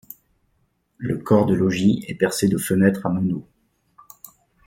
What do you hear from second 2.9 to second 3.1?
à